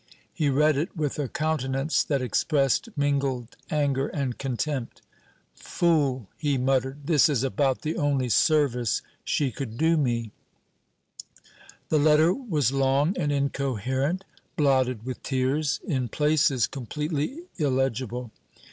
He 0.33 0.49
read 0.49 0.77
it 0.77 0.97
with 0.97 1.19
a 1.19 1.27
countenance 1.27 2.03
that 2.03 2.23
expressed 2.23 2.89
mingled 2.97 3.55
anger 3.69 4.07
and 4.07 4.35
contempt. 4.35 5.03
"Fool!" 5.53 6.27
he 6.37 6.57
muttered; 6.57 7.05
"this 7.05 7.29
is 7.29 7.43
about 7.43 7.83
the 7.83 7.97
only 7.97 8.27
service 8.27 9.03
she 9.23 9.51
could 9.51 9.77
do 9.77 9.97
me." 9.97 10.31
The 11.89 11.99
letter 11.99 12.33
was 12.33 12.71
long 12.71 13.15
and 13.15 13.31
incoherent; 13.31 14.25
blotted 14.57 15.05
with 15.05 15.21
tears 15.21 15.79
in 15.87 16.07
places 16.09 16.65
completely 16.65 17.43
illegible. 17.57 18.31